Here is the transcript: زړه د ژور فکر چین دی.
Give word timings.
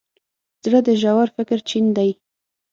زړه 0.63 0.79
د 0.87 0.89
ژور 1.01 1.27
فکر 1.35 1.59
چین 1.69 1.85
دی. 1.97 2.09